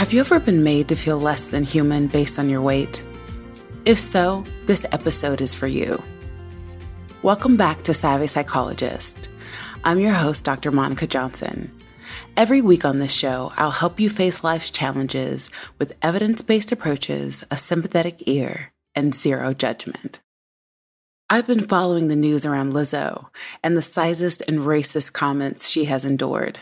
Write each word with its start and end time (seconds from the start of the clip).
Have 0.00 0.14
you 0.14 0.20
ever 0.20 0.40
been 0.40 0.64
made 0.64 0.88
to 0.88 0.96
feel 0.96 1.20
less 1.20 1.44
than 1.44 1.62
human 1.62 2.06
based 2.06 2.38
on 2.38 2.48
your 2.48 2.62
weight? 2.62 3.04
If 3.84 3.98
so, 3.98 4.44
this 4.64 4.86
episode 4.92 5.42
is 5.42 5.54
for 5.54 5.66
you. 5.66 6.02
Welcome 7.22 7.58
back 7.58 7.82
to 7.82 7.92
Savvy 7.92 8.26
Psychologist. 8.26 9.28
I'm 9.84 9.98
your 9.98 10.14
host, 10.14 10.42
Dr. 10.42 10.70
Monica 10.70 11.06
Johnson. 11.06 11.70
Every 12.34 12.62
week 12.62 12.86
on 12.86 12.98
this 12.98 13.12
show, 13.12 13.52
I'll 13.58 13.72
help 13.72 14.00
you 14.00 14.08
face 14.08 14.42
life's 14.42 14.70
challenges 14.70 15.50
with 15.78 15.98
evidence 16.00 16.40
based 16.40 16.72
approaches, 16.72 17.44
a 17.50 17.58
sympathetic 17.58 18.26
ear, 18.26 18.72
and 18.94 19.14
zero 19.14 19.52
judgment. 19.52 20.20
I've 21.28 21.46
been 21.46 21.68
following 21.68 22.08
the 22.08 22.16
news 22.16 22.46
around 22.46 22.72
Lizzo 22.72 23.26
and 23.62 23.76
the 23.76 23.82
sizeist 23.82 24.40
and 24.48 24.60
racist 24.60 25.12
comments 25.12 25.68
she 25.68 25.84
has 25.84 26.06
endured. 26.06 26.58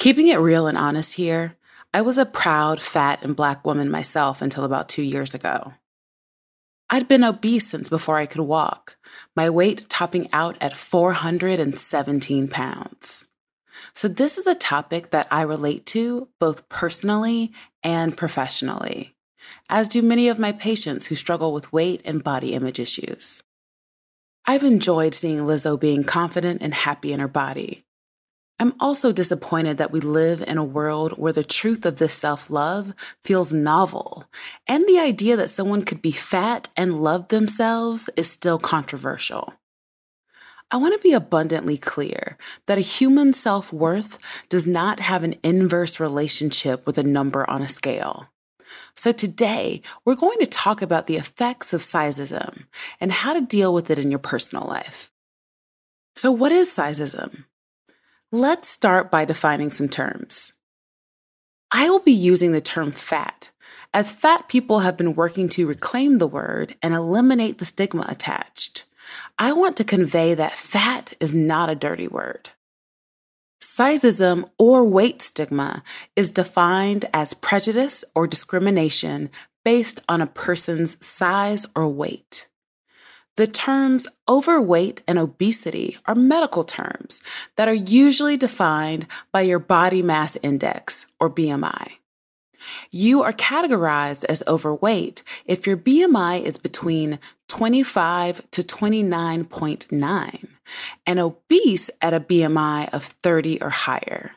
Keeping 0.00 0.26
it 0.26 0.40
real 0.40 0.66
and 0.66 0.76
honest 0.76 1.12
here, 1.12 1.56
I 1.94 2.02
was 2.02 2.18
a 2.18 2.26
proud, 2.26 2.80
fat, 2.80 3.22
and 3.22 3.34
black 3.34 3.64
woman 3.64 3.90
myself 3.90 4.42
until 4.42 4.64
about 4.64 4.88
two 4.88 5.02
years 5.02 5.34
ago. 5.34 5.72
I'd 6.88 7.08
been 7.08 7.24
obese 7.24 7.66
since 7.66 7.88
before 7.88 8.16
I 8.16 8.26
could 8.26 8.42
walk, 8.42 8.96
my 9.34 9.50
weight 9.50 9.88
topping 9.88 10.28
out 10.32 10.56
at 10.60 10.76
417 10.76 12.48
pounds. 12.48 13.24
So, 13.94 14.08
this 14.08 14.38
is 14.38 14.46
a 14.46 14.54
topic 14.54 15.10
that 15.10 15.26
I 15.30 15.42
relate 15.42 15.86
to 15.86 16.28
both 16.38 16.68
personally 16.68 17.52
and 17.82 18.16
professionally, 18.16 19.14
as 19.68 19.88
do 19.88 20.02
many 20.02 20.28
of 20.28 20.38
my 20.38 20.52
patients 20.52 21.06
who 21.06 21.14
struggle 21.14 21.52
with 21.52 21.72
weight 21.72 22.02
and 22.04 22.22
body 22.22 22.54
image 22.54 22.78
issues. 22.78 23.42
I've 24.44 24.64
enjoyed 24.64 25.14
seeing 25.14 25.38
Lizzo 25.40 25.78
being 25.78 26.04
confident 26.04 26.62
and 26.62 26.72
happy 26.72 27.12
in 27.12 27.20
her 27.20 27.28
body, 27.28 27.85
I'm 28.58 28.72
also 28.80 29.12
disappointed 29.12 29.76
that 29.76 29.92
we 29.92 30.00
live 30.00 30.40
in 30.40 30.56
a 30.56 30.64
world 30.64 31.18
where 31.18 31.32
the 31.32 31.44
truth 31.44 31.84
of 31.84 31.96
this 31.96 32.14
self 32.14 32.48
love 32.48 32.94
feels 33.22 33.52
novel, 33.52 34.24
and 34.66 34.86
the 34.86 34.98
idea 34.98 35.36
that 35.36 35.50
someone 35.50 35.84
could 35.84 36.00
be 36.00 36.12
fat 36.12 36.70
and 36.74 37.02
love 37.02 37.28
themselves 37.28 38.08
is 38.16 38.30
still 38.30 38.58
controversial. 38.58 39.54
I 40.70 40.78
want 40.78 40.94
to 40.94 41.06
be 41.06 41.12
abundantly 41.12 41.76
clear 41.76 42.38
that 42.66 42.78
a 42.78 42.82
human 42.82 43.34
self 43.34 43.74
worth 43.74 44.18
does 44.48 44.66
not 44.66 45.00
have 45.00 45.22
an 45.22 45.34
inverse 45.42 46.00
relationship 46.00 46.86
with 46.86 46.96
a 46.96 47.02
number 47.02 47.48
on 47.50 47.60
a 47.60 47.68
scale. 47.68 48.28
So, 48.94 49.12
today 49.12 49.82
we're 50.06 50.14
going 50.14 50.38
to 50.38 50.46
talk 50.46 50.80
about 50.80 51.08
the 51.08 51.16
effects 51.16 51.74
of 51.74 51.82
sizeism 51.82 52.64
and 53.00 53.12
how 53.12 53.34
to 53.34 53.42
deal 53.42 53.74
with 53.74 53.90
it 53.90 53.98
in 53.98 54.10
your 54.10 54.18
personal 54.18 54.66
life. 54.66 55.12
So, 56.16 56.32
what 56.32 56.52
is 56.52 56.70
sizeism? 56.70 57.44
Let's 58.32 58.68
start 58.68 59.08
by 59.08 59.24
defining 59.24 59.70
some 59.70 59.88
terms. 59.88 60.52
I 61.70 61.88
will 61.88 62.00
be 62.00 62.12
using 62.12 62.50
the 62.50 62.60
term 62.60 62.90
fat, 62.90 63.50
as 63.94 64.10
fat 64.10 64.48
people 64.48 64.80
have 64.80 64.96
been 64.96 65.14
working 65.14 65.48
to 65.50 65.68
reclaim 65.68 66.18
the 66.18 66.26
word 66.26 66.74
and 66.82 66.92
eliminate 66.92 67.58
the 67.58 67.64
stigma 67.64 68.04
attached. 68.08 68.86
I 69.38 69.52
want 69.52 69.76
to 69.76 69.84
convey 69.84 70.34
that 70.34 70.58
fat 70.58 71.14
is 71.20 71.36
not 71.36 71.70
a 71.70 71.76
dirty 71.76 72.08
word. 72.08 72.50
Sizeism 73.62 74.50
or 74.58 74.82
weight 74.82 75.22
stigma 75.22 75.84
is 76.16 76.32
defined 76.32 77.08
as 77.14 77.32
prejudice 77.32 78.04
or 78.16 78.26
discrimination 78.26 79.30
based 79.64 80.00
on 80.08 80.20
a 80.20 80.26
person's 80.26 80.96
size 81.04 81.64
or 81.76 81.86
weight. 81.88 82.45
The 83.36 83.46
terms 83.46 84.06
overweight 84.28 85.02
and 85.06 85.18
obesity 85.18 85.98
are 86.06 86.14
medical 86.14 86.64
terms 86.64 87.20
that 87.56 87.68
are 87.68 87.74
usually 87.74 88.38
defined 88.38 89.06
by 89.30 89.42
your 89.42 89.58
body 89.58 90.00
mass 90.00 90.36
index 90.42 91.04
or 91.20 91.28
BMI. 91.28 91.92
You 92.90 93.22
are 93.22 93.34
categorized 93.34 94.24
as 94.24 94.42
overweight 94.48 95.22
if 95.44 95.66
your 95.66 95.76
BMI 95.76 96.42
is 96.42 96.56
between 96.56 97.18
25 97.48 98.50
to 98.52 98.62
29.9 98.62 100.48
and 101.06 101.18
obese 101.20 101.90
at 102.00 102.14
a 102.14 102.20
BMI 102.20 102.92
of 102.92 103.14
30 103.22 103.60
or 103.60 103.70
higher. 103.70 104.32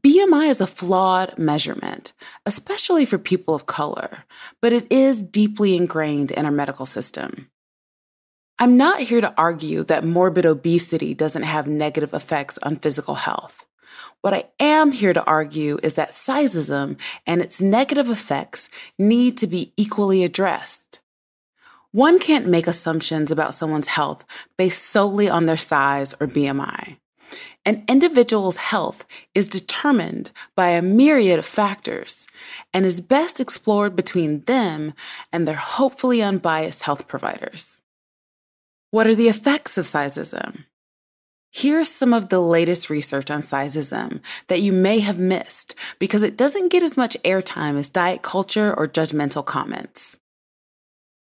BMI 0.00 0.48
is 0.48 0.60
a 0.60 0.66
flawed 0.66 1.38
measurement, 1.38 2.14
especially 2.46 3.04
for 3.04 3.18
people 3.18 3.54
of 3.54 3.66
color, 3.66 4.24
but 4.62 4.72
it 4.72 4.90
is 4.90 5.20
deeply 5.20 5.76
ingrained 5.76 6.30
in 6.30 6.46
our 6.46 6.50
medical 6.50 6.86
system. 6.86 7.48
I'm 8.58 8.76
not 8.76 9.00
here 9.00 9.20
to 9.20 9.34
argue 9.36 9.82
that 9.84 10.04
morbid 10.04 10.46
obesity 10.46 11.14
doesn't 11.14 11.42
have 11.42 11.66
negative 11.66 12.14
effects 12.14 12.58
on 12.62 12.76
physical 12.76 13.14
health. 13.14 13.64
What 14.20 14.34
I 14.34 14.44
am 14.60 14.92
here 14.92 15.12
to 15.12 15.24
argue 15.24 15.78
is 15.82 15.94
that 15.94 16.10
sizeism 16.10 16.96
and 17.26 17.40
its 17.40 17.60
negative 17.60 18.08
effects 18.08 18.68
need 18.98 19.36
to 19.38 19.46
be 19.46 19.72
equally 19.76 20.22
addressed. 20.22 21.00
One 21.90 22.18
can't 22.18 22.46
make 22.46 22.66
assumptions 22.66 23.30
about 23.30 23.54
someone's 23.54 23.88
health 23.88 24.24
based 24.56 24.82
solely 24.82 25.28
on 25.28 25.46
their 25.46 25.56
size 25.56 26.14
or 26.20 26.26
BMI. 26.26 26.96
An 27.66 27.84
individual's 27.88 28.56
health 28.56 29.04
is 29.34 29.48
determined 29.48 30.30
by 30.56 30.68
a 30.68 30.82
myriad 30.82 31.38
of 31.38 31.46
factors 31.46 32.26
and 32.72 32.86
is 32.86 33.00
best 33.00 33.40
explored 33.40 33.94
between 33.94 34.44
them 34.44 34.94
and 35.32 35.46
their 35.46 35.56
hopefully 35.56 36.22
unbiased 36.22 36.84
health 36.84 37.06
providers. 37.08 37.81
What 38.92 39.06
are 39.06 39.14
the 39.14 39.28
effects 39.28 39.78
of 39.78 39.86
sizeism? 39.86 40.66
Here's 41.50 41.88
some 41.88 42.12
of 42.12 42.28
the 42.28 42.40
latest 42.40 42.90
research 42.90 43.30
on 43.30 43.40
sizeism 43.40 44.20
that 44.48 44.60
you 44.60 44.70
may 44.70 44.98
have 44.98 45.18
missed 45.18 45.74
because 45.98 46.22
it 46.22 46.36
doesn't 46.36 46.68
get 46.68 46.82
as 46.82 46.94
much 46.94 47.16
airtime 47.24 47.78
as 47.78 47.88
diet 47.88 48.20
culture 48.20 48.74
or 48.74 48.86
judgmental 48.86 49.46
comments. 49.46 50.18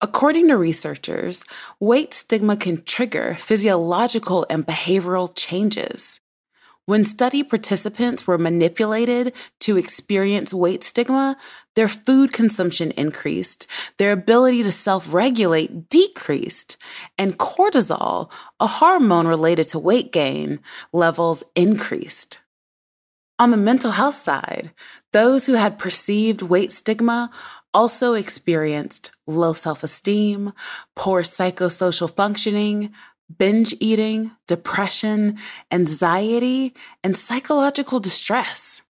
According 0.00 0.47
to 0.47 0.56
researchers, 0.56 1.43
weight 1.81 2.15
stigma 2.15 2.56
can 2.56 2.84
trigger 2.84 3.37
physiological 3.41 4.47
and 4.48 4.65
behavioral 4.65 5.33
changes. 5.34 6.21
When 6.87 7.05
study 7.05 7.43
participants 7.43 8.29
were 8.29 8.39
manipulated 8.39 9.33
to 9.60 9.77
experience 9.77 10.55
weight 10.55 10.84
stigma, 10.84 11.37
their 11.75 11.89
food 11.89 12.33
consumption 12.33 12.93
increased, 12.93 13.66
their 13.99 14.13
ability 14.13 14.63
to 14.63 14.71
self 14.71 15.13
regulate 15.13 15.89
decreased, 15.89 16.77
and 17.19 17.39
cortisol, 17.39 18.31
a 18.60 18.69
hormone 18.69 19.27
related 19.27 19.66
to 19.71 19.81
weight 19.81 20.13
gain, 20.13 20.60
levels 20.93 21.43
increased. 21.57 22.39
On 23.41 23.51
the 23.51 23.57
mental 23.57 23.91
health 23.91 24.16
side, 24.16 24.71
those 25.13 25.47
who 25.47 25.55
had 25.55 25.81
perceived 25.81 26.41
weight 26.41 26.71
stigma 26.71 27.31
also 27.75 28.15
experienced 28.15 29.10
low 29.27 29.53
self 29.53 29.83
esteem, 29.83 30.53
poor 30.95 31.22
psychosocial 31.22 32.15
functioning, 32.15 32.95
binge 33.39 33.75
eating, 33.81 34.31
depression, 34.47 35.39
anxiety, 35.71 36.75
and 37.03 37.17
psychological 37.17 38.01
distress. 38.01 38.83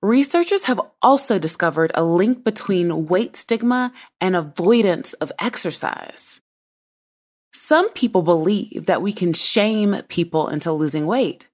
Researchers 0.00 0.64
have 0.64 0.80
also 1.00 1.38
discovered 1.38 1.92
a 1.94 2.02
link 2.02 2.42
between 2.42 3.06
weight 3.06 3.36
stigma 3.36 3.92
and 4.20 4.34
avoidance 4.34 5.12
of 5.14 5.30
exercise. 5.38 6.40
Some 7.52 7.90
people 7.90 8.22
believe 8.22 8.86
that 8.86 9.02
we 9.02 9.12
can 9.12 9.32
shame 9.32 10.02
people 10.08 10.48
into 10.48 10.72
losing 10.72 11.06
weight, 11.06 11.48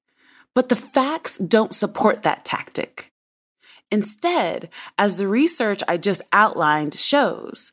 But 0.54 0.70
the 0.70 0.76
facts 0.76 1.38
don't 1.38 1.74
support 1.74 2.24
that 2.24 2.44
tactic. 2.44 3.12
Instead, 3.90 4.68
as 4.96 5.16
the 5.16 5.28
research 5.28 5.82
I 5.86 5.98
just 5.98 6.22
outlined 6.32 6.94
shows, 6.94 7.70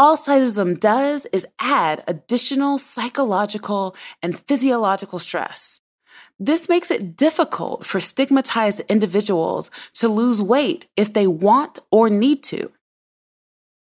all 0.00 0.16
sizeism 0.16 0.80
does 0.80 1.26
is 1.26 1.46
add 1.60 2.02
additional 2.08 2.78
psychological 2.78 3.94
and 4.22 4.40
physiological 4.48 5.18
stress. 5.18 5.82
This 6.38 6.70
makes 6.70 6.90
it 6.90 7.16
difficult 7.16 7.84
for 7.84 8.00
stigmatized 8.00 8.80
individuals 8.88 9.70
to 9.96 10.08
lose 10.08 10.40
weight 10.40 10.88
if 10.96 11.12
they 11.12 11.26
want 11.26 11.80
or 11.90 12.08
need 12.08 12.42
to. 12.44 12.72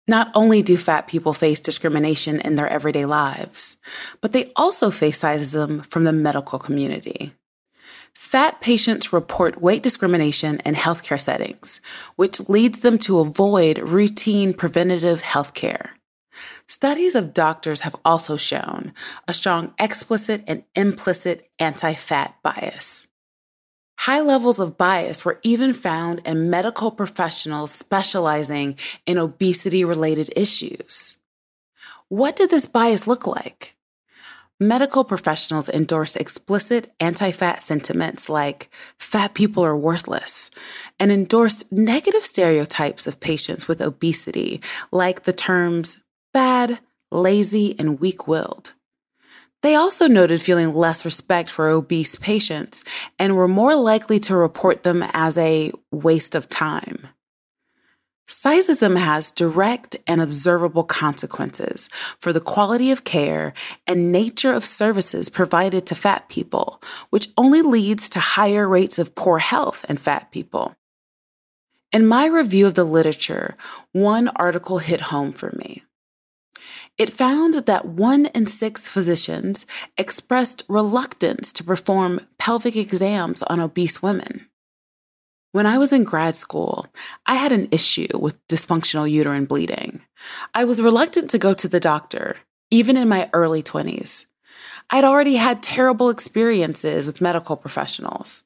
Not 0.07 0.30
only 0.36 0.62
do 0.62 0.77
fat 0.77 1.07
people 1.07 1.33
face 1.33 1.60
discrimination 1.60 2.39
in 2.42 2.57
their 2.57 2.68
everyday 2.68 3.06
lives, 3.06 3.77
but 4.21 4.33
they 4.33 4.51
also 4.56 4.92
face 4.92 5.19
sizeism 5.19 5.83
from 5.88 6.04
the 6.04 6.13
medical 6.13 6.60
community. 6.60 7.33
Fat 8.13 8.62
patients 8.62 9.12
report 9.12 9.63
weight 9.63 9.81
discrimination 9.81 10.60
in 10.63 10.75
healthcare 10.75 11.19
settings, 11.19 11.81
which 12.18 12.48
leads 12.48 12.81
them 12.81 13.00
to 13.00 13.18
avoid 13.18 13.80
routine 13.80 14.54
preventative 14.54 15.24
healthcare. 15.24 15.89
Studies 16.68 17.15
of 17.15 17.33
doctors 17.33 17.81
have 17.81 17.95
also 18.06 18.38
shown 18.38 18.94
a 19.27 19.33
strong 19.33 19.74
explicit 19.80 20.44
and 20.48 20.63
implicit 20.75 21.50
anti 21.60 21.94
fat 21.94 22.36
bias. 22.44 23.07
High 24.00 24.21
levels 24.21 24.60
of 24.60 24.77
bias 24.77 25.24
were 25.24 25.39
even 25.44 25.74
found 25.74 26.21
in 26.25 26.50
medical 26.50 26.92
professionals 26.92 27.71
specializing 27.71 28.77
in 29.06 29.18
obesity 29.18 29.83
related 29.83 30.33
issues. 30.36 31.18
What 32.10 32.36
did 32.36 32.50
this 32.50 32.65
bias 32.65 33.07
look 33.07 33.25
like? 33.25 33.75
Medical 34.60 35.04
professionals 35.04 35.68
endorse 35.68 36.15
explicit 36.15 36.94
anti 37.00 37.31
fat 37.31 37.62
sentiments 37.62 38.30
like 38.30 38.69
fat 38.98 39.33
people 39.33 39.65
are 39.65 39.75
worthless 39.75 40.50
and 41.00 41.12
endorse 41.12 41.65
negative 41.71 42.25
stereotypes 42.25 43.07
of 43.07 43.19
patients 43.19 43.68
with 43.68 43.81
obesity, 43.81 44.62
like 44.92 45.24
the 45.24 45.33
terms 45.33 46.02
bad, 46.33 46.80
lazy, 47.12 47.77
and 47.80 48.00
weak 48.00 48.27
willed. 48.27 48.74
They 49.62 49.75
also 49.75 50.07
noted 50.07 50.41
feeling 50.41 50.74
less 50.74 51.06
respect 51.06 51.50
for 51.50 51.69
obese 51.69 52.18
patients 52.18 52.83
and 53.18 53.35
were 53.35 53.47
more 53.47 53.75
likely 53.75 54.19
to 54.21 54.35
report 54.35 54.83
them 54.83 55.03
as 55.13 55.38
a 55.38 55.71
waste 55.91 56.35
of 56.35 56.50
time. 56.50 57.07
Sizeism 58.27 58.97
has 58.97 59.31
direct 59.31 59.95
and 60.07 60.21
observable 60.21 60.83
consequences 60.83 61.89
for 62.19 62.33
the 62.33 62.41
quality 62.41 62.91
of 62.91 63.03
care 63.03 63.53
and 63.86 64.12
nature 64.12 64.53
of 64.53 64.65
services 64.65 65.29
provided 65.29 65.86
to 65.86 65.95
fat 65.95 66.27
people, 66.29 66.81
which 67.09 67.29
only 67.38 67.62
leads 67.62 68.09
to 68.09 68.19
higher 68.19 68.68
rates 68.68 68.97
of 68.97 69.15
poor 69.15 69.39
health 69.39 69.86
in 69.88 69.97
fat 69.97 70.31
people. 70.31 70.74
In 71.91 72.07
my 72.07 72.25
review 72.25 72.65
of 72.65 72.74
the 72.74 72.86
literature, 72.86 73.56
one 73.91 74.29
article 74.29 74.79
hit 74.79 75.00
home 75.00 75.31
for 75.31 75.53
me. 75.57 75.83
It 76.98 77.12
found 77.12 77.56
that 77.56 77.86
one 77.86 78.28
in 78.28 78.45
six 78.45 78.88
physicians 78.88 79.66
expressed 79.98 80.63
reluctance 80.68 81.51
to 81.54 81.63
perform 81.63 82.22
pelvic 82.38 82.75
exams 82.75 83.42
on 83.44 83.60
obese 83.60 84.04
women. 84.04 84.48
When 85.54 85.66
I 85.66 85.80
was 85.80 85.92
in 85.92 86.04
grad 86.04 86.36
school, 86.36 86.88
I 87.25 87.36
had 87.36 87.51
an 87.51 87.68
issue 87.72 88.07
with 88.13 88.45
dysfunctional 88.48 89.10
uterine 89.10 89.45
bleeding. 89.45 90.01
I 90.54 90.66
was 90.66 90.81
reluctant 90.81 91.31
to 91.31 91.40
go 91.40 91.54
to 91.56 91.68
the 91.68 91.80
doctor, 91.80 92.38
even 92.69 92.96
in 92.96 93.10
my 93.10 93.30
early 93.34 93.63
20s. 93.63 94.25
I'd 94.89 95.04
already 95.04 95.36
had 95.36 95.63
terrible 95.63 96.10
experiences 96.10 97.07
with 97.07 97.22
medical 97.22 97.56
professionals. 97.56 98.44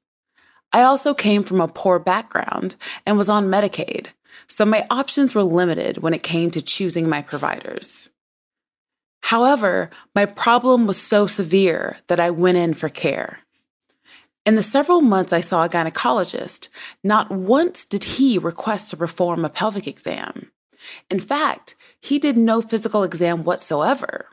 I 0.72 0.84
also 0.84 1.14
came 1.14 1.44
from 1.44 1.60
a 1.60 1.68
poor 1.68 2.00
background 2.00 2.76
and 3.06 3.18
was 3.18 3.30
on 3.30 3.48
Medicaid, 3.48 4.08
so 4.48 4.66
my 4.66 4.86
options 4.90 5.36
were 5.36 5.44
limited 5.44 5.98
when 5.98 6.14
it 6.14 6.24
came 6.24 6.52
to 6.52 6.62
choosing 6.62 7.10
my 7.10 7.22
providers. 7.22 8.10
However, 9.28 9.90
my 10.16 10.26
problem 10.26 10.88
was 10.88 10.96
so 10.96 11.28
severe 11.28 11.98
that 12.08 12.18
I 12.18 12.30
went 12.30 12.58
in 12.58 12.74
for 12.74 12.88
care. 12.88 13.40
In 14.46 14.56
the 14.56 14.64
several 14.64 15.02
months 15.02 15.34
I 15.34 15.42
saw 15.42 15.66
a 15.66 15.70
gynecologist, 15.70 16.70
not 17.04 17.30
once 17.30 17.84
did 17.84 18.06
he 18.06 18.38
request 18.38 18.90
to 18.92 18.96
perform 18.96 19.44
a 19.44 19.50
pelvic 19.50 19.86
exam. 19.86 20.54
In 21.10 21.20
fact, 21.20 21.76
he 22.00 22.20
did 22.20 22.38
no 22.38 22.62
physical 22.62 23.04
exam 23.04 23.44
whatsoever. 23.44 24.28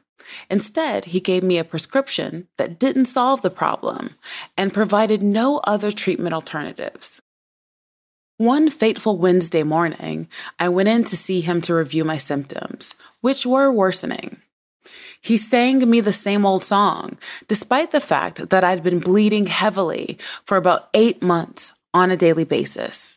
Instead, 0.49 1.06
he 1.06 1.19
gave 1.19 1.43
me 1.43 1.58
a 1.58 1.64
prescription 1.64 2.46
that 2.56 2.79
didn't 2.79 3.06
solve 3.06 3.43
the 3.43 3.50
problem 3.50 4.14
and 4.56 4.73
provided 4.73 5.25
no 5.25 5.58
other 5.64 5.91
treatment 5.91 6.35
alternatives. 6.35 7.20
One 8.37 8.70
fateful 8.70 9.19
Wednesday 9.19 9.64
morning, 9.64 10.29
I 10.61 10.69
went 10.69 10.88
in 10.88 11.02
to 11.06 11.17
see 11.17 11.41
him 11.41 11.61
to 11.62 11.75
review 11.75 12.05
my 12.05 12.17
symptoms, 12.17 12.94
which 13.23 13.44
were 13.44 13.73
worsening. 13.73 14.41
He 15.20 15.36
sang 15.36 15.88
me 15.88 16.00
the 16.00 16.12
same 16.12 16.44
old 16.44 16.64
song, 16.64 17.19
despite 17.48 17.90
the 17.90 18.00
fact 18.00 18.50
that 18.50 18.64
I'd 18.64 18.82
been 18.82 18.98
bleeding 18.98 19.46
heavily 19.46 20.19
for 20.44 20.56
about 20.56 20.88
eight 20.94 21.22
months 21.22 21.72
on 21.92 22.10
a 22.10 22.16
daily 22.16 22.44
basis. 22.44 23.16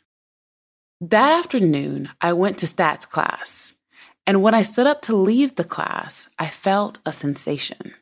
That 1.01 1.37
afternoon, 1.37 2.09
I 2.21 2.33
went 2.33 2.57
to 2.59 2.65
stats 2.65 3.07
class, 3.07 3.73
and 4.25 4.41
when 4.41 4.53
I 4.53 4.63
stood 4.63 4.87
up 4.87 5.01
to 5.03 5.15
leave 5.15 5.55
the 5.55 5.63
class, 5.63 6.27
I 6.39 6.47
felt 6.47 6.99
a 7.05 7.13
sensation. 7.13 7.93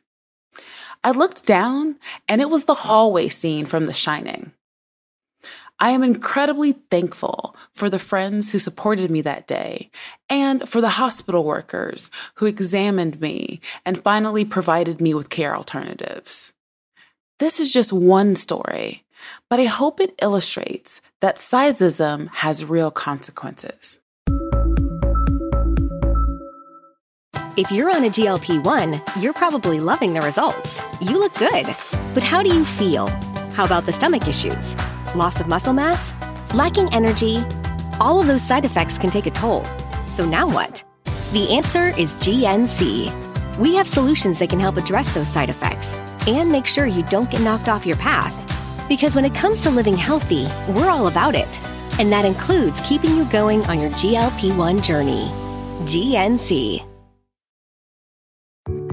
I 1.04 1.10
looked 1.10 1.46
down, 1.46 1.96
and 2.26 2.40
it 2.40 2.50
was 2.50 2.64
the 2.64 2.74
hallway 2.74 3.28
scene 3.28 3.66
from 3.66 3.86
The 3.86 3.92
Shining. 3.92 4.52
I 5.78 5.90
am 5.90 6.02
incredibly 6.02 6.72
thankful 6.90 7.54
for 7.74 7.90
the 7.90 7.98
friends 7.98 8.50
who 8.50 8.58
supported 8.58 9.10
me 9.10 9.20
that 9.22 9.46
day 9.46 9.90
and 10.30 10.66
for 10.66 10.80
the 10.80 10.88
hospital 10.88 11.44
workers 11.44 12.08
who 12.36 12.46
examined 12.46 13.20
me 13.20 13.60
and 13.84 14.02
finally 14.02 14.46
provided 14.46 15.02
me 15.02 15.12
with 15.12 15.28
care 15.28 15.54
alternatives. 15.54 16.54
This 17.40 17.60
is 17.60 17.70
just 17.70 17.92
one 17.92 18.36
story, 18.36 19.04
but 19.50 19.60
I 19.60 19.66
hope 19.66 20.00
it 20.00 20.14
illustrates 20.22 21.02
that 21.20 21.36
sizeism 21.36 22.28
has 22.28 22.64
real 22.64 22.90
consequences. 22.90 24.00
If 27.58 27.70
you're 27.70 27.94
on 27.94 28.04
a 28.04 28.08
GLP 28.08 28.64
1, 28.64 29.02
you're 29.20 29.34
probably 29.34 29.80
loving 29.80 30.14
the 30.14 30.22
results. 30.22 30.80
You 31.02 31.18
look 31.18 31.34
good. 31.34 31.66
But 32.14 32.22
how 32.22 32.42
do 32.42 32.54
you 32.54 32.64
feel? 32.64 33.08
How 33.52 33.64
about 33.64 33.84
the 33.84 33.92
stomach 33.92 34.26
issues? 34.28 34.74
Loss 35.16 35.40
of 35.40 35.48
muscle 35.48 35.72
mass, 35.72 36.12
lacking 36.54 36.92
energy, 36.92 37.42
all 38.00 38.20
of 38.20 38.26
those 38.26 38.42
side 38.42 38.64
effects 38.64 38.98
can 38.98 39.10
take 39.10 39.26
a 39.26 39.30
toll. 39.30 39.64
So 40.08 40.24
now 40.24 40.48
what? 40.48 40.84
The 41.32 41.54
answer 41.56 41.88
is 41.98 42.14
GNC. 42.16 43.58
We 43.58 43.74
have 43.74 43.88
solutions 43.88 44.38
that 44.38 44.50
can 44.50 44.60
help 44.60 44.76
address 44.76 45.12
those 45.14 45.28
side 45.28 45.48
effects 45.48 45.96
and 46.26 46.52
make 46.52 46.66
sure 46.66 46.86
you 46.86 47.02
don't 47.04 47.30
get 47.30 47.40
knocked 47.40 47.68
off 47.68 47.86
your 47.86 47.96
path. 47.96 48.34
Because 48.88 49.16
when 49.16 49.24
it 49.24 49.34
comes 49.34 49.60
to 49.62 49.70
living 49.70 49.96
healthy, 49.96 50.46
we're 50.72 50.90
all 50.90 51.08
about 51.08 51.34
it. 51.34 51.60
And 51.98 52.12
that 52.12 52.24
includes 52.24 52.80
keeping 52.82 53.16
you 53.16 53.24
going 53.26 53.64
on 53.66 53.80
your 53.80 53.90
GLP 53.90 54.56
1 54.56 54.82
journey. 54.82 55.30
GNC. 55.84 56.95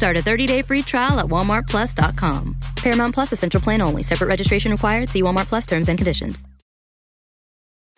Start 0.00 0.16
a 0.16 0.22
30-day 0.22 0.62
free 0.62 0.80
trial 0.80 1.20
at 1.20 1.26
walmartplus.com. 1.26 2.56
Paramount 2.76 3.12
Plus 3.12 3.32
essential 3.32 3.60
plan 3.60 3.82
only. 3.82 4.02
Separate 4.02 4.28
registration 4.28 4.72
required. 4.72 5.10
See 5.10 5.20
Walmart 5.20 5.46
Plus 5.46 5.66
terms 5.66 5.90
and 5.90 5.98
conditions. 5.98 6.42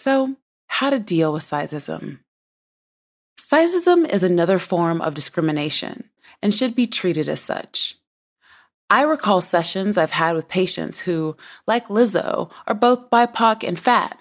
So, 0.00 0.34
how 0.66 0.90
to 0.90 0.98
deal 0.98 1.32
with 1.32 1.44
sizeism. 1.44 2.18
Sizeism 3.38 4.12
is 4.12 4.24
another 4.24 4.58
form 4.58 5.00
of 5.00 5.14
discrimination 5.14 6.10
and 6.42 6.52
should 6.52 6.74
be 6.74 6.88
treated 6.88 7.28
as 7.28 7.40
such. 7.40 7.94
I 8.90 9.02
recall 9.02 9.40
sessions 9.40 9.96
I've 9.96 10.10
had 10.10 10.34
with 10.34 10.48
patients 10.48 10.98
who, 10.98 11.36
like 11.68 11.86
Lizzo, 11.86 12.50
are 12.66 12.74
both 12.74 13.10
BIPOC 13.10 13.62
and 13.62 13.78
fat. 13.78 14.18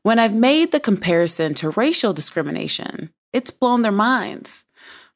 When 0.00 0.18
I've 0.18 0.32
made 0.32 0.72
the 0.72 0.80
comparison 0.80 1.52
to 1.56 1.68
racial 1.72 2.14
discrimination, 2.14 3.10
it's 3.34 3.50
blown 3.50 3.82
their 3.82 3.92
minds. 3.92 4.64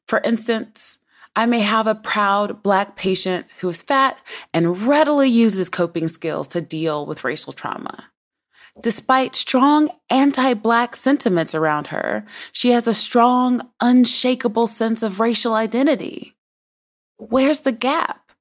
For 0.07 0.19
instance, 0.19 0.99
I 1.37 1.45
may 1.45 1.59
have 1.59 1.85
a 1.85 1.93
proud 1.93 2.63
black 2.63 2.95
patient 2.95 3.45
who 3.59 3.69
is 3.69 3.83
fat 3.83 4.17
and 4.55 4.87
readily 4.87 5.29
uses 5.29 5.69
coping 5.69 6.07
skills 6.07 6.47
to 6.47 6.61
deal 6.61 7.05
with 7.05 7.23
racial 7.23 7.53
trauma. 7.53 8.05
Despite 8.81 9.35
strong 9.35 9.91
anti 10.09 10.55
black 10.55 10.95
sentiments 10.95 11.53
around 11.53 11.87
her, 11.87 12.25
she 12.51 12.71
has 12.71 12.87
a 12.87 12.95
strong, 12.95 13.61
unshakable 13.79 14.65
sense 14.65 15.03
of 15.03 15.19
racial 15.19 15.53
identity. 15.53 16.35
Where's 17.17 17.59
the 17.59 17.71
gap? 17.71 18.31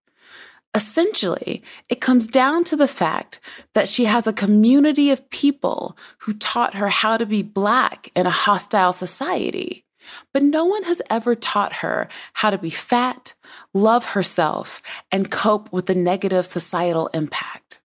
Essentially, 0.75 1.63
it 1.91 2.01
comes 2.01 2.27
down 2.27 2.65
to 2.65 2.77
the 2.77 2.89
fact 2.89 3.41
that 3.75 3.89
she 3.89 4.07
has 4.07 4.27
a 4.27 4.33
community 4.33 5.11
of 5.11 5.29
people 5.29 5.99
who 6.21 6.33
taught 6.33 6.75
her 6.75 6.89
how 6.89 7.19
to 7.19 7.27
be 7.27 7.43
Black 7.43 8.11
in 8.17 8.27
a 8.27 8.31
hostile 8.31 8.95
society. 8.95 9.86
But 10.33 10.43
no 10.43 10.65
one 10.65 10.85
has 10.85 11.03
ever 11.11 11.35
taught 11.35 11.75
her 11.75 12.09
how 12.35 12.51
to 12.51 12.59
be 12.59 12.71
fat, 12.71 13.35
love 13.75 14.05
herself, 14.07 14.83
and 15.11 15.31
cope 15.31 15.73
with 15.73 15.87
the 15.87 15.95
negative 15.95 16.47
societal 16.47 17.09
impact. 17.09 17.81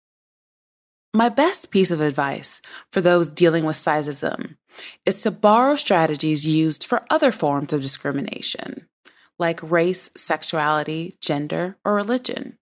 My 1.14 1.30
best 1.30 1.72
piece 1.72 1.92
of 1.92 2.02
advice 2.02 2.62
for 2.92 3.02
those 3.02 3.30
dealing 3.30 3.66
with 3.66 3.78
sizeism 3.78 4.58
is 5.06 5.22
to 5.24 5.32
borrow 5.32 5.76
strategies 5.76 6.46
used 6.46 6.84
for 6.84 7.06
other 7.10 7.32
forms 7.32 7.74
of 7.74 7.82
discrimination, 7.82 8.88
like 9.40 9.60
race, 9.64 10.10
sexuality, 10.16 11.18
gender, 11.22 11.78
or 11.84 11.96
religion 11.96 12.58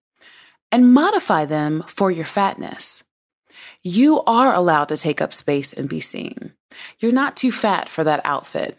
and 0.72 0.92
modify 0.92 1.44
them 1.44 1.84
for 1.86 2.10
your 2.10 2.24
fatness. 2.24 3.02
You 3.82 4.22
are 4.24 4.54
allowed 4.54 4.88
to 4.88 4.96
take 4.96 5.20
up 5.20 5.32
space 5.32 5.72
and 5.72 5.88
be 5.88 6.00
seen. 6.00 6.52
You're 6.98 7.12
not 7.12 7.36
too 7.36 7.52
fat 7.52 7.88
for 7.88 8.04
that 8.04 8.20
outfit. 8.24 8.76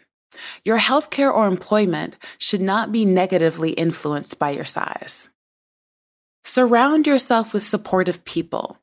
Your 0.64 0.78
healthcare 0.78 1.32
or 1.32 1.46
employment 1.46 2.16
should 2.38 2.60
not 2.60 2.92
be 2.92 3.04
negatively 3.04 3.70
influenced 3.72 4.38
by 4.38 4.50
your 4.50 4.64
size. 4.64 5.28
Surround 6.44 7.06
yourself 7.06 7.52
with 7.52 7.64
supportive 7.64 8.24
people. 8.24 8.78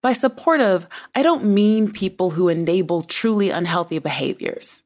By 0.00 0.12
supportive, 0.12 0.86
I 1.14 1.22
don't 1.22 1.44
mean 1.44 1.92
people 1.92 2.30
who 2.30 2.48
enable 2.48 3.02
truly 3.02 3.50
unhealthy 3.50 3.98
behaviors. 3.98 4.82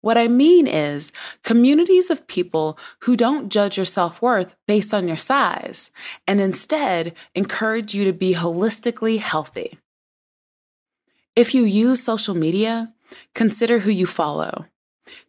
What 0.00 0.16
I 0.16 0.28
mean 0.28 0.66
is 0.66 1.10
communities 1.42 2.10
of 2.10 2.26
people 2.28 2.78
who 3.00 3.16
don't 3.16 3.48
judge 3.48 3.76
your 3.76 3.86
self 3.86 4.22
worth 4.22 4.54
based 4.66 4.94
on 4.94 5.08
your 5.08 5.16
size 5.16 5.90
and 6.26 6.40
instead 6.40 7.14
encourage 7.34 7.94
you 7.94 8.04
to 8.04 8.12
be 8.12 8.34
holistically 8.34 9.18
healthy. 9.18 9.78
If 11.34 11.54
you 11.54 11.64
use 11.64 12.02
social 12.02 12.34
media, 12.34 12.92
consider 13.34 13.80
who 13.80 13.90
you 13.90 14.06
follow. 14.06 14.66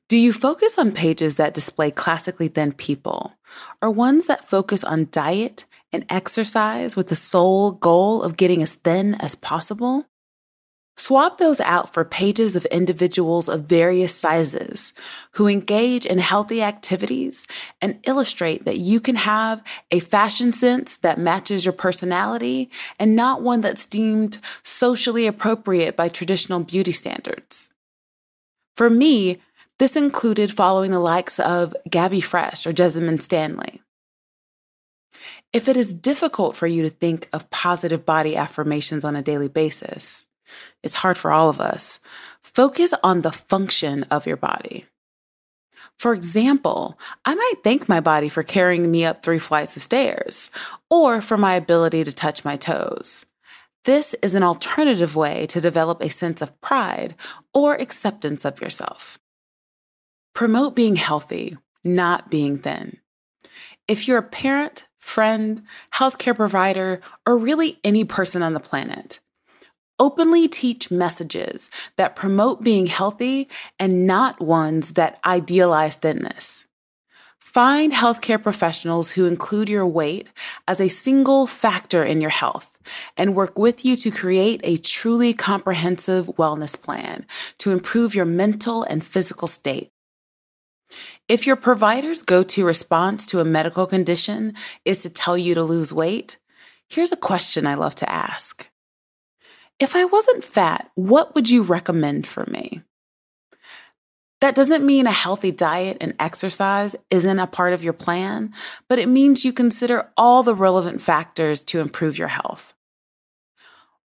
Do 0.09 0.17
you 0.17 0.33
focus 0.33 0.79
on 0.79 0.91
pages 0.91 1.35
that 1.35 1.53
display 1.53 1.91
classically 1.91 2.47
thin 2.47 2.73
people 2.73 3.33
or 3.79 3.91
ones 3.91 4.25
that 4.25 4.49
focus 4.49 4.83
on 4.83 5.09
diet 5.11 5.65
and 5.93 6.03
exercise 6.09 6.95
with 6.95 7.09
the 7.09 7.15
sole 7.15 7.73
goal 7.73 8.23
of 8.23 8.35
getting 8.35 8.63
as 8.63 8.73
thin 8.73 9.13
as 9.21 9.35
possible? 9.35 10.07
Swap 10.97 11.37
those 11.37 11.59
out 11.59 11.93
for 11.93 12.03
pages 12.03 12.55
of 12.55 12.65
individuals 12.65 13.47
of 13.47 13.65
various 13.65 14.15
sizes 14.15 14.93
who 15.33 15.47
engage 15.47 16.07
in 16.07 16.17
healthy 16.17 16.63
activities 16.63 17.45
and 17.79 17.99
illustrate 18.07 18.65
that 18.65 18.79
you 18.79 18.99
can 18.99 19.15
have 19.15 19.61
a 19.91 19.99
fashion 19.99 20.53
sense 20.53 20.97
that 20.97 21.19
matches 21.19 21.65
your 21.65 21.71
personality 21.71 22.71
and 22.97 23.15
not 23.15 23.43
one 23.43 23.61
that's 23.61 23.85
deemed 23.85 24.39
socially 24.63 25.27
appropriate 25.27 25.95
by 25.95 26.09
traditional 26.09 26.61
beauty 26.61 26.91
standards. 26.91 27.71
For 28.75 28.89
me, 28.89 29.39
this 29.79 29.95
included 29.95 30.53
following 30.53 30.91
the 30.91 30.99
likes 30.99 31.39
of 31.39 31.75
GabiFresh 31.89 32.65
or 32.65 32.73
Jessamyn 32.73 33.21
Stanley. 33.21 33.81
If 35.51 35.67
it 35.67 35.75
is 35.75 35.93
difficult 35.93 36.55
for 36.55 36.67
you 36.67 36.83
to 36.83 36.89
think 36.89 37.27
of 37.33 37.49
positive 37.49 38.05
body 38.05 38.35
affirmations 38.35 39.03
on 39.03 39.15
a 39.15 39.23
daily 39.23 39.47
basis, 39.47 40.25
it's 40.83 40.95
hard 40.95 41.17
for 41.17 41.31
all 41.31 41.49
of 41.49 41.59
us. 41.59 41.99
Focus 42.43 42.93
on 43.03 43.21
the 43.21 43.31
function 43.31 44.03
of 44.11 44.27
your 44.27 44.37
body. 44.37 44.85
For 45.97 46.13
example, 46.13 46.97
I 47.25 47.35
might 47.35 47.55
thank 47.63 47.89
my 47.89 47.99
body 47.99 48.29
for 48.29 48.43
carrying 48.43 48.89
me 48.89 49.05
up 49.05 49.23
three 49.23 49.39
flights 49.39 49.75
of 49.75 49.83
stairs 49.83 50.49
or 50.89 51.21
for 51.21 51.37
my 51.37 51.55
ability 51.55 52.03
to 52.03 52.11
touch 52.11 52.45
my 52.45 52.55
toes. 52.55 53.25
This 53.85 54.15
is 54.21 54.35
an 54.35 54.43
alternative 54.43 55.15
way 55.15 55.45
to 55.47 55.61
develop 55.61 56.01
a 56.01 56.09
sense 56.09 56.41
of 56.41 56.59
pride 56.61 57.15
or 57.53 57.75
acceptance 57.75 58.45
of 58.45 58.61
yourself. 58.61 59.19
Promote 60.39 60.73
being 60.73 60.95
healthy, 60.95 61.57
not 61.83 62.29
being 62.31 62.59
thin. 62.59 62.95
If 63.89 64.07
you're 64.07 64.19
a 64.19 64.23
parent, 64.23 64.87
friend, 64.97 65.63
healthcare 65.93 66.33
provider, 66.33 67.01
or 67.27 67.37
really 67.37 67.77
any 67.83 68.05
person 68.05 68.41
on 68.41 68.53
the 68.53 68.61
planet, 68.61 69.19
openly 69.99 70.47
teach 70.47 70.89
messages 70.89 71.69
that 71.97 72.15
promote 72.15 72.61
being 72.61 72.85
healthy 72.85 73.49
and 73.79 74.07
not 74.07 74.39
ones 74.39 74.93
that 74.93 75.19
idealize 75.25 75.97
thinness. 75.97 76.63
Find 77.37 77.91
healthcare 77.91 78.41
professionals 78.41 79.11
who 79.11 79.25
include 79.25 79.67
your 79.67 79.85
weight 79.85 80.29
as 80.69 80.79
a 80.79 80.87
single 80.87 81.47
factor 81.47 82.01
in 82.01 82.21
your 82.21 82.29
health 82.29 82.79
and 83.17 83.35
work 83.35 83.59
with 83.59 83.83
you 83.83 83.97
to 83.97 84.09
create 84.09 84.61
a 84.63 84.77
truly 84.77 85.33
comprehensive 85.33 86.27
wellness 86.37 86.81
plan 86.81 87.25
to 87.57 87.71
improve 87.71 88.15
your 88.15 88.23
mental 88.23 88.83
and 88.83 89.05
physical 89.05 89.49
state. 89.49 89.91
If 91.27 91.45
your 91.45 91.55
provider's 91.55 92.21
go 92.21 92.43
to 92.43 92.65
response 92.65 93.25
to 93.27 93.39
a 93.39 93.45
medical 93.45 93.85
condition 93.85 94.53
is 94.85 95.01
to 95.03 95.09
tell 95.09 95.37
you 95.37 95.55
to 95.55 95.63
lose 95.63 95.93
weight, 95.93 96.37
here's 96.87 97.11
a 97.11 97.17
question 97.17 97.67
I 97.67 97.75
love 97.75 97.95
to 97.95 98.11
ask 98.11 98.69
if 99.79 99.95
I 99.95 100.03
wasn't 100.03 100.43
fat, 100.43 100.91
what 100.95 101.33
would 101.35 101.49
you 101.49 101.63
recommend 101.63 102.27
for 102.27 102.45
me? 102.47 102.81
That 104.41 104.55
doesn't 104.55 104.85
mean 104.85 105.07
a 105.07 105.11
healthy 105.11 105.51
diet 105.51 105.97
and 105.99 106.15
exercise 106.19 106.95
isn't 107.09 107.39
a 107.39 107.47
part 107.47 107.73
of 107.73 107.83
your 107.83 107.93
plan, 107.93 108.53
but 108.87 108.99
it 108.99 109.09
means 109.09 109.43
you 109.43 109.51
consider 109.51 110.11
all 110.17 110.43
the 110.43 110.55
relevant 110.55 111.01
factors 111.01 111.63
to 111.65 111.79
improve 111.79 112.17
your 112.17 112.29
health. 112.29 112.73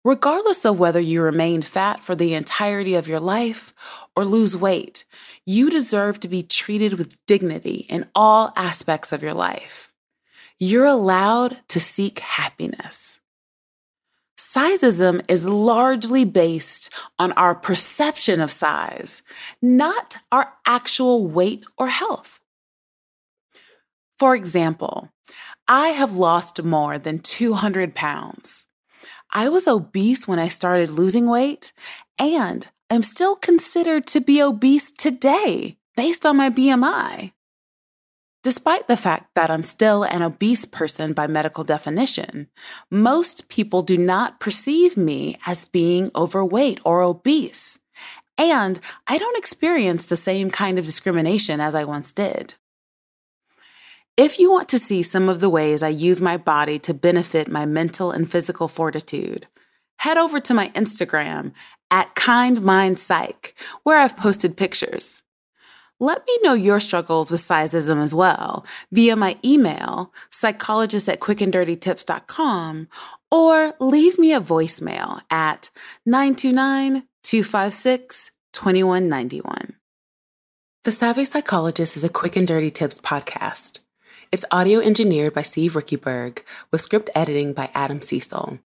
Regardless 0.05 0.65
of 0.65 0.77
whether 0.77 0.99
you 0.99 1.19
remain 1.19 1.63
fat 1.63 2.03
for 2.03 2.13
the 2.13 2.35
entirety 2.35 2.93
of 2.93 3.07
your 3.07 3.19
life 3.19 3.73
or 4.15 4.23
lose 4.23 4.55
weight, 4.55 5.03
you 5.47 5.71
deserve 5.71 6.19
to 6.19 6.27
be 6.27 6.43
treated 6.43 6.93
with 6.93 7.17
dignity 7.25 7.87
in 7.89 8.07
all 8.13 8.53
aspects 8.55 9.11
of 9.11 9.23
your 9.23 9.33
life. 9.33 9.91
You're 10.59 10.85
allowed 10.85 11.57
to 11.69 11.79
seek 11.79 12.19
happiness. 12.19 13.19
Sizeism 14.37 15.23
is 15.27 15.47
largely 15.47 16.23
based 16.23 16.91
on 17.17 17.31
our 17.31 17.55
perception 17.55 18.39
of 18.39 18.51
size, 18.51 19.23
not 19.59 20.17
our 20.31 20.53
actual 20.67 21.25
weight 21.25 21.63
or 21.79 21.87
health. 21.87 22.39
For 24.19 24.35
example, 24.35 25.09
I 25.67 25.89
have 25.89 26.15
lost 26.15 26.61
more 26.63 26.99
than 26.99 27.19
200 27.19 27.95
pounds. 27.95 28.65
I 29.35 29.49
was 29.49 29.67
obese 29.67 30.29
when 30.29 30.39
I 30.39 30.47
started 30.47 30.89
losing 30.89 31.29
weight, 31.29 31.73
and 32.17 32.65
I'm 32.89 33.03
still 33.03 33.35
considered 33.35 34.07
to 34.07 34.21
be 34.21 34.41
obese 34.41 34.91
today 34.91 35.75
based 35.97 36.25
on 36.25 36.37
my 36.37 36.49
BMI. 36.49 37.33
Despite 38.43 38.87
the 38.87 38.95
fact 38.95 39.31
that 39.35 39.51
I'm 39.51 39.65
still 39.65 40.03
an 40.03 40.21
obese 40.21 40.63
person 40.63 41.11
by 41.11 41.27
medical 41.27 41.65
definition, 41.65 42.47
most 42.89 43.49
people 43.49 43.81
do 43.81 43.97
not 43.97 44.39
perceive 44.39 44.95
me 44.95 45.37
as 45.45 45.65
being 45.65 46.11
overweight 46.15 46.79
or 46.85 47.01
obese. 47.01 47.77
And 48.37 48.79
I 49.05 49.17
don't 49.17 49.37
experience 49.37 50.05
the 50.05 50.15
same 50.15 50.49
kind 50.49 50.79
of 50.79 50.85
discrimination 50.85 51.59
as 51.59 51.75
I 51.75 51.83
once 51.83 52.13
did. 52.13 52.53
If 54.17 54.39
you 54.39 54.49
want 54.49 54.69
to 54.69 54.79
see 54.79 55.03
some 55.03 55.27
of 55.27 55.41
the 55.41 55.49
ways 55.49 55.83
I 55.83 55.89
use 55.89 56.21
my 56.21 56.37
body 56.37 56.79
to 56.79 56.93
benefit 56.93 57.49
my 57.49 57.65
mental 57.65 58.11
and 58.11 58.31
physical 58.31 58.69
fortitude, 58.69 59.45
head 59.97 60.17
over 60.17 60.39
to 60.39 60.53
my 60.53 60.69
Instagram 60.69 61.51
at 61.91 62.15
Kind 62.15 62.61
Mind 62.61 62.97
Psych, 62.97 63.53
where 63.83 63.97
I've 63.99 64.15
posted 64.15 64.55
pictures. 64.55 65.21
Let 65.99 66.25
me 66.25 66.39
know 66.43 66.53
your 66.53 66.79
struggles 66.79 67.29
with 67.29 67.41
sizeism 67.41 68.01
as 68.01 68.13
well 68.13 68.65
via 68.89 69.17
my 69.17 69.37
email, 69.43 70.13
psychologist 70.29 71.09
at 71.09 71.19
quickanddirtytips.com, 71.19 72.87
or 73.31 73.73
leave 73.81 74.17
me 74.17 74.33
a 74.33 74.39
voicemail 74.39 75.19
at 75.29 75.69
929 76.05 77.03
256 77.23 78.31
2191. 78.53 79.73
The 80.85 80.91
Savvy 80.93 81.25
Psychologist 81.25 81.97
is 81.97 82.05
a 82.05 82.09
quick 82.09 82.37
and 82.37 82.47
dirty 82.47 82.71
tips 82.71 82.95
podcast. 82.95 83.79
It's 84.31 84.45
audio 84.51 84.79
engineered 84.79 85.33
by 85.33 85.43
Steve 85.43 85.73
Riekeberg 85.73 86.39
with 86.71 86.81
script 86.81 87.09
editing 87.13 87.53
by 87.53 87.69
Adam 87.75 88.01
Cecil. 88.01 88.59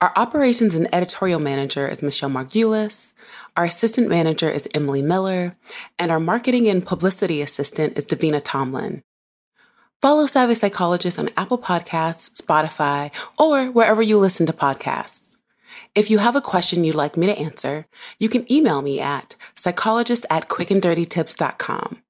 Our 0.00 0.12
operations 0.14 0.74
and 0.74 0.88
editorial 0.94 1.40
manager 1.40 1.88
is 1.88 2.02
Michelle 2.02 2.30
Margulis. 2.30 3.12
Our 3.56 3.64
assistant 3.64 4.08
manager 4.08 4.48
is 4.48 4.68
Emily 4.74 5.02
Miller. 5.02 5.56
And 5.98 6.12
our 6.12 6.20
marketing 6.20 6.68
and 6.68 6.86
publicity 6.86 7.42
assistant 7.42 7.98
is 7.98 8.06
Davina 8.06 8.40
Tomlin. 8.44 9.02
Follow 10.00 10.26
Savvy 10.26 10.54
Psychologist 10.54 11.18
on 11.18 11.30
Apple 11.36 11.58
Podcasts, 11.58 12.40
Spotify, 12.40 13.10
or 13.38 13.66
wherever 13.66 14.02
you 14.02 14.18
listen 14.18 14.46
to 14.46 14.52
podcasts. 14.52 15.36
If 15.94 16.10
you 16.10 16.18
have 16.18 16.36
a 16.36 16.40
question 16.40 16.84
you'd 16.84 16.94
like 16.94 17.16
me 17.16 17.26
to 17.26 17.38
answer, 17.38 17.86
you 18.18 18.28
can 18.28 18.50
email 18.52 18.82
me 18.82 19.00
at 19.00 19.34
psychologist 19.56 20.26
at 20.30 20.48
quickanddirtytips.com. 20.48 22.02